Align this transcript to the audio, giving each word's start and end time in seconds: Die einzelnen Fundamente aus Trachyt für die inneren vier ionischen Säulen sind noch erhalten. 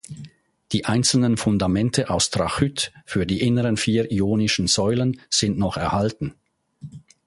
Die 0.71 0.85
einzelnen 0.85 1.37
Fundamente 1.37 2.09
aus 2.09 2.31
Trachyt 2.31 2.91
für 3.05 3.27
die 3.27 3.39
inneren 3.41 3.77
vier 3.77 4.09
ionischen 4.11 4.65
Säulen 4.65 5.21
sind 5.29 5.59
noch 5.59 5.77
erhalten. 5.77 6.33